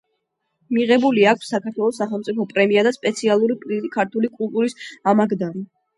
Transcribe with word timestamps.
მიღებული 0.77 1.25
აქვს 1.31 1.51
საქართველოს 1.53 2.01
სახელმწიფო 2.01 2.47
პრემია 2.53 2.85
და 2.89 2.95
სპეციალური 2.97 3.59
პრიზი 3.67 3.93
„ქართული 3.97 4.33
კულტურის 4.39 4.77
ამაგდარი“. 5.13 5.67